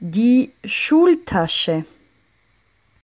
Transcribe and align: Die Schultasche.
Die 0.00 0.52
Schultasche. 0.64 1.84